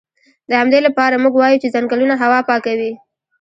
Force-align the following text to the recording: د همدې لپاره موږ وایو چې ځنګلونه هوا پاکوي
د 0.49 0.51
همدې 0.61 0.79
لپاره 0.87 1.21
موږ 1.23 1.33
وایو 1.37 1.61
چې 1.61 1.73
ځنګلونه 1.75 2.13
هوا 2.23 2.39
پاکوي 2.49 2.91